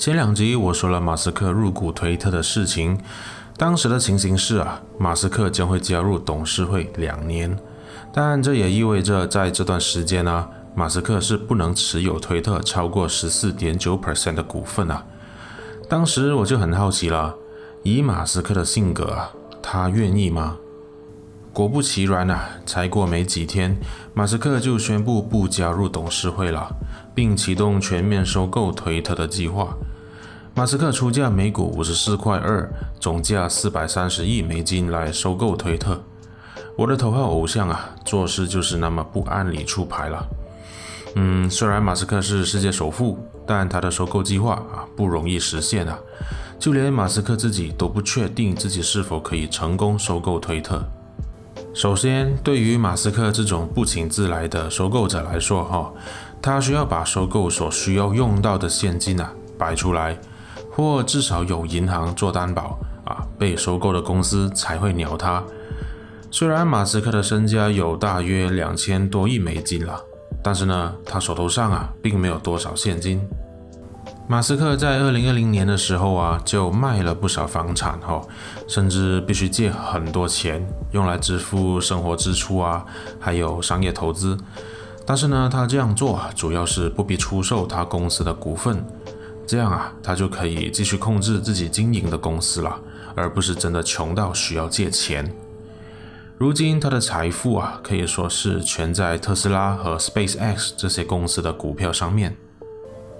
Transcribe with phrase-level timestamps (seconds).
[0.00, 2.98] 前两集我说了马斯克入股推特的事情，
[3.58, 7.54] 当时的情形是啊，马斯克将会加入董事会两年，
[8.10, 15.04] 但这也意味着在这段时间呢、马斯克是不能持有推特超过十四点九 percent 的股份啊。
[15.86, 17.34] 当时我就很好奇了，
[17.82, 19.18] 以马斯克的性格，
[19.62, 20.56] 他愿意吗？
[21.52, 23.76] 果不其然啊，才过没几天，
[24.14, 26.74] 马斯克就宣布不加入董事会了，
[27.14, 29.76] 并启动全面收购推特的计划。
[30.60, 35.98] 马斯克出价每股五十四块二，总价四百三十亿美金来收购推特。
[36.76, 40.28] 我的头号偶像啊，做事就是那么不按理出牌了。
[41.14, 45.98] 嗯，虽然马斯克是世界首富，但他的收购计划啊不容易实现啊。
[46.58, 50.84] 就连马斯克自己都不确定自己是否可以成功收购推特。
[51.72, 55.90] 首先，对于马斯克这种不请自来的收购者来说，哈，
[56.42, 60.18] 他需要把收购所需要用到的现金啊摆出来。
[60.70, 65.42] 或至少有银行做担保啊，被收购的公司才会鸟他。
[66.30, 70.00] 虽然马斯克的身家有大约两千多亿美金了，
[70.42, 73.20] 但是呢，他手头上啊并没有多少现金。
[74.28, 78.22] 马斯克在二零二零年的时候啊，就卖了不少房产哈，
[78.68, 82.84] 甚至必须借很多钱用来支付生活支出啊，
[83.18, 84.38] 还有商业投资。
[85.04, 88.84] 但是呢，他这样做，主要是不必出售他公司的股份。
[89.50, 92.78] 这样啊，他就可以继续控制自己经营的公司了，
[93.16, 95.28] 而不是真的穷到需要借钱。
[96.38, 102.36] 如今他的财富啊，可以说是全在特斯拉和 SpaceX 这些公司的股票上面。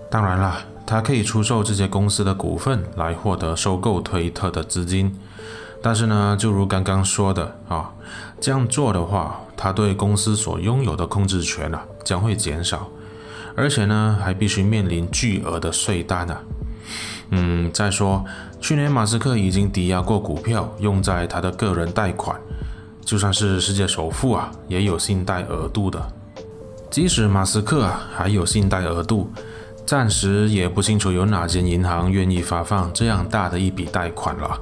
[0.08, 5.18] 当然了，他可以出售这些公司的股份来获得收购推特的资金。
[5.82, 7.92] 但是呢，就如刚刚说的啊，
[8.40, 12.88] 这样做的话，他对公司所拥有的控制权啊，将会减少。
[13.54, 16.40] 而且呢，还必须面临巨额的税单啊。
[17.30, 18.24] 嗯，再说，
[18.60, 22.36] 去年马斯克已经抵押过股票用在他的个人贷款，
[23.04, 26.12] 就算是世界首富啊，也有信贷额度的。
[26.90, 29.30] 即使马斯克啊还有信贷额度，
[29.86, 34.58] 暂时也不清楚有哪间银行愿意发放这样大的一笔贷款了。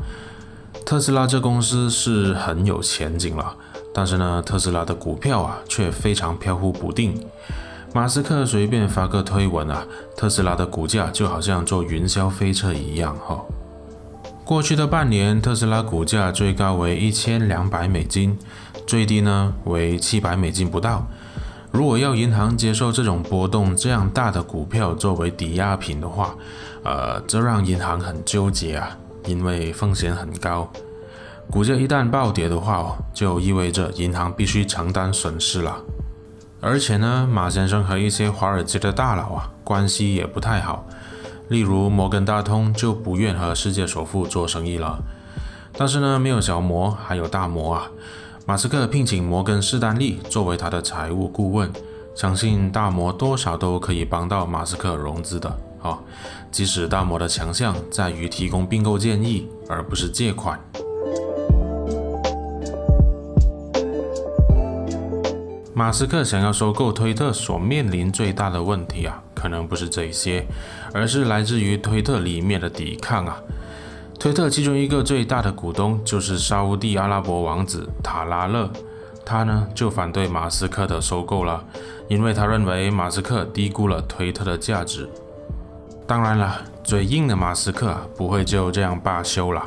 [0.84, 3.54] 特斯拉这公司是很有前景了，
[3.94, 7.18] 但是呢，特斯拉的股票啊却非常飘忽不定。
[7.94, 9.84] 马斯克随便发个推文啊，
[10.16, 13.42] 特斯拉的股价就好像坐云霄飞车一样哈。
[14.44, 18.38] 过去的半年，特斯拉股价最高为一千两百美金，
[18.86, 21.06] 最低呢为七百美金不到。
[21.70, 26.34] 如果要银行接受这种波动这样大的股票作为抵押品的话，
[26.82, 28.96] 呃，这让银行很纠结啊，
[29.26, 30.70] 因为风险很高。
[31.50, 35.76] 股价一旦暴跌的话，就意味着银行必须承担损失了。
[36.60, 40.84] 而且呢，马先生和一些华尔街的大佬啊，关系也不太好。
[41.48, 44.98] 例如摩根大通就不愿和世界首富做生意了。
[45.76, 47.88] 但是呢，没有小摩，还有大摩啊。
[48.44, 51.72] 马斯克聘请摩根士丹利作为他的财务顾问，
[52.14, 55.56] 相信大摩多少都可以帮到马斯克融资的。
[55.80, 55.96] 啊，
[56.50, 60.58] 即使大摩的强项在于提供并购建议，而不是借款。
[65.78, 70.44] 马斯克想要收购推特所面临最大的问题啊，可能不是这些，
[70.92, 73.40] 而是来自于推特里面的抵抗啊。
[74.18, 78.68] 推特其中一个最大的股东就是沙乌地阿拉伯王子塔拉勒，
[79.24, 81.64] 他呢就反对马斯克的收购了，
[82.08, 85.08] 因为他认为马斯克低估了推特的价值。
[86.08, 89.64] 当然了，嘴硬的马斯克不会就这样罢休了。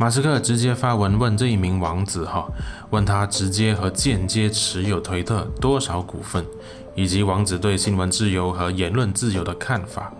[0.00, 2.46] 马斯克直接发文问这一名王子哈，
[2.90, 6.46] 问他直接和间接持有推特多少股份，
[6.94, 10.12] 以及王子对新闻自由和言论自由的看法。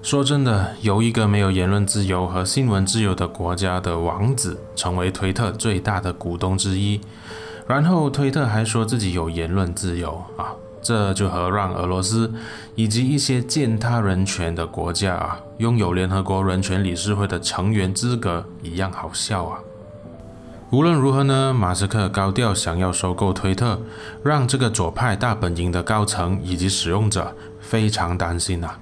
[0.00, 7.00] 说真的，由一个没有言论自由和新闻自由的国家的王子成为推特最大的股东之一，
[7.66, 10.54] 然后推特还说自己有言论自由啊。
[10.84, 12.30] 这就和让俄罗斯
[12.74, 19.58] 以及一些践踏人权的国家啊，拥有联合国人权理事会的成员资格一样好笑啊！
[20.70, 23.80] 无论如何呢，马斯克高调想要收购推特，
[24.22, 28.78] 让这个左派大本营的高层以及使用者非常担心啊。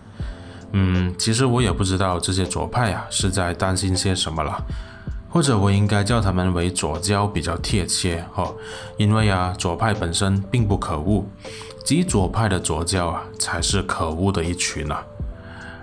[0.73, 4.61] 嗯，其实我也不知道这些左派啊是在担心些什么了。
[5.33, 8.55] 或者我应该叫他们为左胶比较贴切哦，
[8.99, 11.25] 因为啊，左派本身并不可恶，
[11.83, 15.03] 极左派的左胶啊才是可恶的一群啊。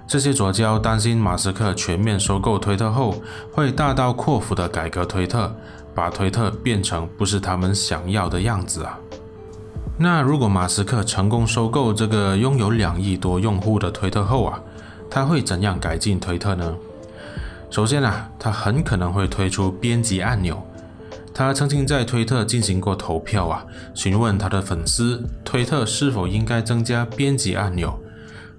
[0.07, 3.15] 这些左胶担心马斯克全面收购推特后，
[3.51, 5.51] 会大刀阔斧地改革推特，
[5.95, 8.99] 把推特变成不是他们想要的样子啊。
[9.97, 14.61] 那如果马斯克成功收购这个拥有两亿多用户的推特后啊，
[15.09, 16.75] 他会怎样改进推特呢？
[17.69, 20.61] 首先啊，他很可能会推出编辑按钮。
[21.33, 27.97] 他曾经在推特进行过投票啊，询问他的粉丝，推特是否应该增加编辑按钮。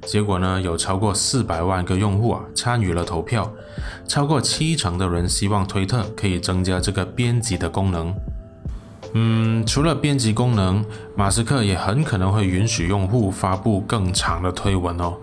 [0.07, 3.53] 结果呢，有超过四百万个用户啊参与了投票，
[4.07, 8.15] 超过七成的人希望推特可以增加这个编辑的功能。
[9.13, 10.83] 嗯，除了编辑功能，
[11.17, 15.17] 马斯克也很可能会允许用户发布更长的推文哦。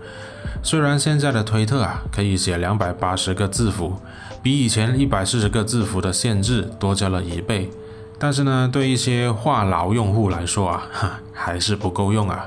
[0.62, 4.00] 虽然现在的推特啊可以写两百八十个字符，
[4.42, 7.70] 比以前一百四十个字符的限制多加了一倍，
[8.18, 12.46] 但是呢，对一些话痨用户来说啊，哈 还是不够用啊。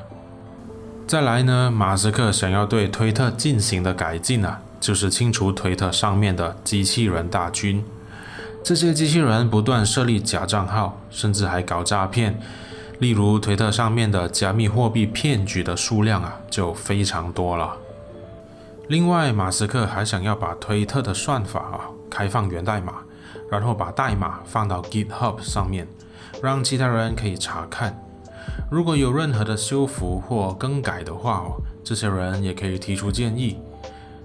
[1.07, 7.83] 再来呢，马斯克想要对推特进行的改进啊，就是清除推特上面的机器人大军。
[8.63, 12.39] 这些机器人不断设立假账号，甚至还搞诈骗。
[12.99, 17.75] 例如，推特上面的加密货币骗局的数量啊，就非常多了。
[18.91, 21.79] 另外，马斯克还想要把推特的算法啊
[22.09, 22.95] 开放源代码，
[23.49, 25.87] 然后把代码放到 GitHub 上面，
[26.43, 27.97] 让其他人可以查看。
[28.69, 33.61] 如果有任何的修复或更改的话哦，这些人也可以提出建议。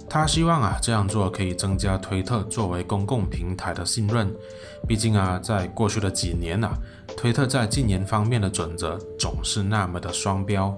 [0.08, 4.34] 他希望啊这样做可以增加推特作为公共平台的信任。
[4.88, 6.76] 毕竟啊，在过去的几年啊，
[7.16, 10.76] 推特在禁言方面的准则总是那么的双标。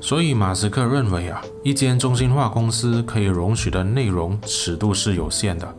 [0.00, 5.74] 所以马斯克认为啊，一间中心化公司可以容许的内容尺度是有限的。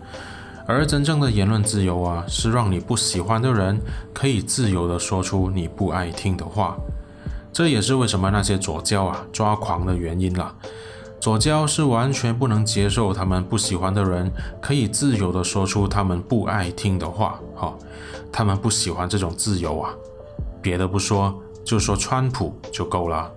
[0.67, 3.81] 而真正的言论自由啊，是让你不喜欢的人
[4.13, 6.77] 可以自由的说出你不爱听的话。
[7.51, 10.55] 这也是为什么那些左胶啊抓狂的原因了。
[11.19, 14.31] 左胶是完全不能接受他们不喜欢的人
[14.61, 17.39] 可以自由的说出他们不爱听的话。
[17.55, 17.73] 哈，
[18.31, 19.91] 他们不喜欢这种自由啊。
[20.61, 23.29] 别的不说，就说川普就够了。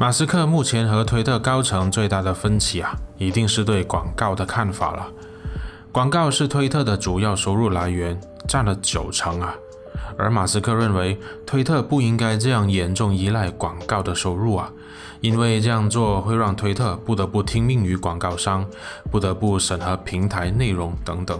[0.00, 5.08] 马斯克目前和推特高层最大的分歧啊，一定是对广告的看法了。
[5.90, 8.16] 广告是推特的主要收入来源，
[8.46, 9.56] 占了九成啊。
[10.16, 14.70] 而马斯克认为，推特不应该这样严重依赖广告的收入啊，
[15.20, 18.64] 因为这样做会让推特不得不听命于广告商，
[19.10, 21.36] 不得不审核平台内容等等，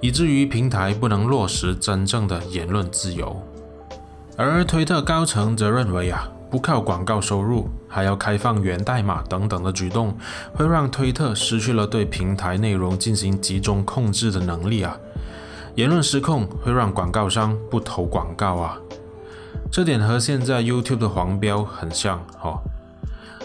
[0.00, 3.38] 以至于平台不能落实真正的言论自由。
[4.34, 6.26] 而推特高层则认为啊。
[6.50, 10.16] 不靠广告收入，还要开放源代码等等的举动，
[10.54, 14.96] 会让推特失去了对平台内容进行集中控制的能力啊！
[15.74, 18.80] 言论失控会让广告商不投广告啊！
[19.70, 22.60] 这点和现在 YouTube 的黄标很像哦。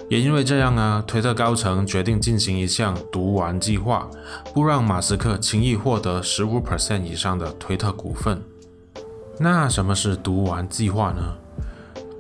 [0.10, 4.10] 也因为这样啊，推特高层决定进行一项毒丸计划，
[4.54, 8.42] 不让马斯克轻易获得十五 percent 以上的推特股份。
[9.40, 11.36] 那什么是毒丸计划呢？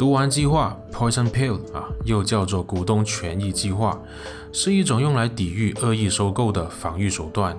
[0.03, 3.97] 毒丸计划 （Poison Pill） 啊，又叫做股东权益计划，
[4.51, 7.57] 是一种用来抵御恶意收购的防御手段。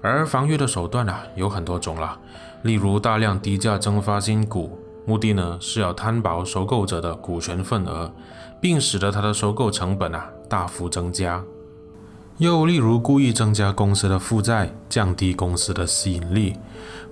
[0.00, 2.18] 而防御的手段啊，有很多种了，
[2.62, 8.10] 例如大量低价增发新股，目的呢是要摊薄收购者的股权份额，
[8.62, 11.44] 并使得他的收购成本啊大幅增加。
[12.38, 16.56] 又例如故意增加公司的负债，降低公司的吸引力。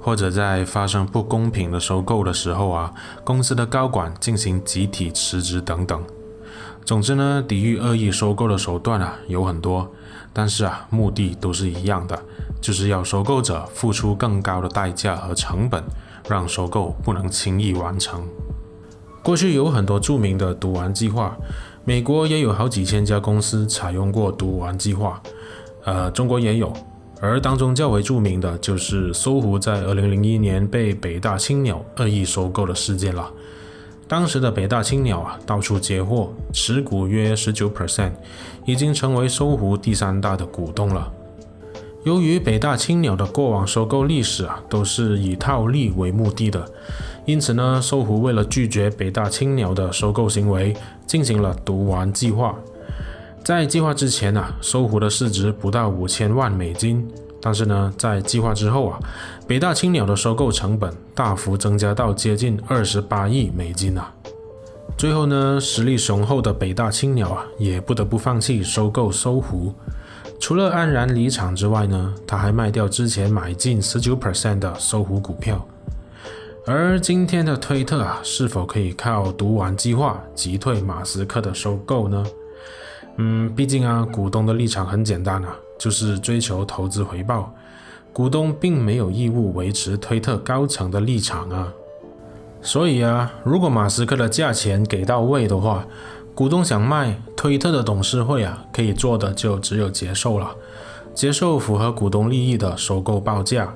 [0.01, 2.95] 或者在发生不公平的收购的时候啊，
[3.25, 6.01] 公司的高管进行集体辞职等等。
[6.85, 9.91] 总之呢，抵御恶意收购的手段啊有很多，
[10.33, 12.17] 但是啊，目的都是一样的，
[12.61, 15.83] 就是要收购者付出更高的代价和成本，
[16.29, 18.23] 让收购不能轻易完成。
[19.25, 21.37] 过去有很多著名的毒丸计划，
[21.87, 25.23] 美国也有好几千家公司采用过毒丸计划，
[25.85, 26.73] 呃，中国也有。
[27.21, 33.31] 而当中较为著名的就是搜狐在2001年被北大青鸟恶意收购的事件了。
[34.09, 38.11] 当时的北大青鸟啊，到处接货，持股约19%，
[38.65, 41.13] 已经成为搜狐第三大的股东了。
[42.03, 46.69] 由于北大青鸟的过往收购历史啊，都是以套利为目的的，
[47.25, 50.77] 因此呢，搜狐为了拒绝北大青鸟的收购行为，
[51.07, 52.55] 进行了毒丸计划。
[53.45, 57.07] 在计划之前啊，搜狐的市值不到五千万美金，
[57.41, 58.99] 但是呢，在计划之后啊，
[59.47, 64.13] 北大青鸟的收购成本大幅增加到接近二十八亿美金啊。
[64.99, 69.73] 最后呢，实力雄厚的北大青鸟啊，也不得不放弃收购搜狐。
[70.41, 75.67] 除了黯然离场之外呢，他还卖掉之前买进十九 percent 的搜狐股票。
[76.69, 82.27] 而今天的推特啊，是否可以靠毒丸计划击退马斯克的收购呢？
[83.19, 87.55] 嗯，毕竟啊，股东的立场很简单啊，就是追求投资回报。
[88.13, 91.73] 股东并没有义务维持推特高层的立场啊。
[92.61, 95.87] 所以啊，如果马斯克的价钱给到位的话，
[96.35, 100.51] 股东想卖，推特的董事会啊，可以做的就只有接受了，
[101.15, 103.73] 接受符合股东利益的收购报价。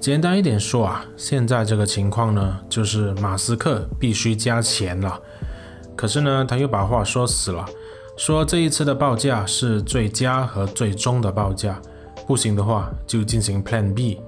[0.00, 5.20] 简单一点说啊，现在这个情况呢，就是马斯克必须加钱了。
[5.96, 7.66] 可是呢，他又把话说死了，
[8.16, 11.80] 说这一次的报价是最佳和最终的报价，
[12.26, 14.20] 不行的话就进行 Plan B。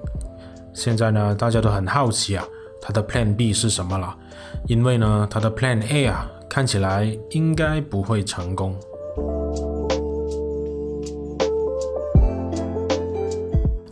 [0.73, 2.45] 现在呢，大家都很好奇啊。
[2.81, 4.15] 他的 Plan B 是什么了？
[4.67, 8.75] 因为呢，他的 Plan A 啊，看起来应该不会成功。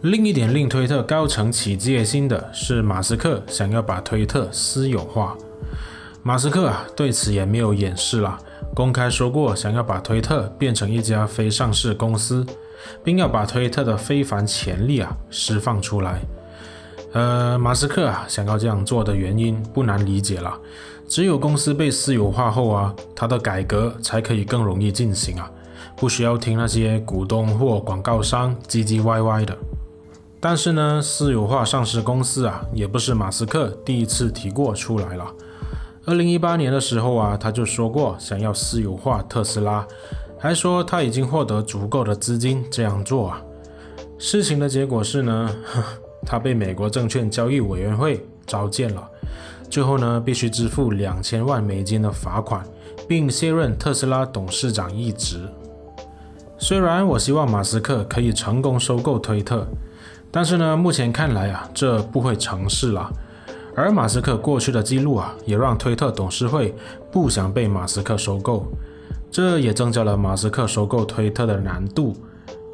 [0.02, 5.36] 另一点令推特高层起戒心的是，马斯克想要把推特私有化。
[6.24, 8.40] 马斯克啊，对此也没有掩饰了，
[8.74, 12.46] 公开说过想要把推特变成一家非上市公司，
[13.04, 16.22] 并要把推特的非凡潜力啊释放出来。
[17.12, 20.58] 呃，马斯克啊，想要这样做的原因不难理解了。
[21.10, 25.52] 只有公司被私有化后啊，他的改革才可以更容易进行啊，
[25.98, 29.58] 不需要听那些股东或广告商唧唧歪歪的。
[30.42, 35.26] 但是呢，私有化上市公司啊，也不是马斯克第一次提过出来了。
[36.06, 39.86] 二零一八年的时候啊，他就说过想要私有化特斯拉，
[40.40, 43.42] 还说他已经获得足够的资金这样做啊。
[44.18, 45.50] 事情的结果是呢，
[46.26, 49.08] 他被美国证券交易委员会召见了，
[49.70, 52.66] 最后呢，必须支付两千万美金的罚款，
[53.08, 55.42] 并卸任特斯拉董事长一职。
[56.58, 59.68] 虽然我希望马斯克可以成功收购推特，
[60.32, 63.12] 但是呢，目前看来啊，这不会成事了。
[63.76, 66.76] 而马斯克过去的记录啊，也让推特董事会
[67.12, 68.66] 不想被马斯克收购，
[69.32, 72.16] 这也增加了马斯克收购推特的难度，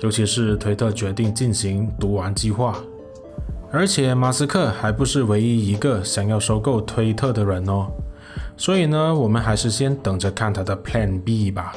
[0.01, 2.75] 尤其是推特决定进行毒丸计划。
[3.71, 7.87] 而且马斯克还不是唯一一个想要收购推特的人哦，
[8.57, 11.73] 所以呢，我们还是先等着看他的 Plan B 吧。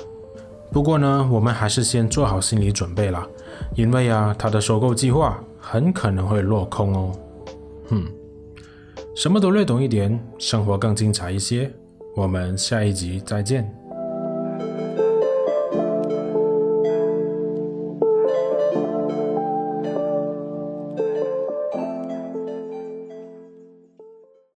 [0.73, 3.27] 不过呢，我们还是先做好心理准备啦，
[3.75, 5.39] 因为啊，他的收购计划
[5.71, 7.13] 很可能会落空哦。
[7.91, 8.03] 哼，
[9.15, 11.71] 什么都略懂一点，生活更精彩一些。
[12.17, 13.71] 我们下一集再见。